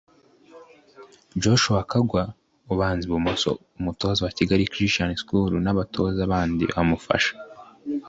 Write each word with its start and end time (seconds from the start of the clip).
Joshua 1.41 1.81
Kagwa 1.91 2.23
(ubanza 2.73 3.03
ibumoso) 3.05 3.51
umutoza 3.79 4.19
wa 4.25 4.31
Kigali 4.37 4.71
Christian 4.73 5.11
School 5.21 5.51
n'abatoza 5.63 6.21
bandi 6.31 6.63
bamufasha 6.73 7.33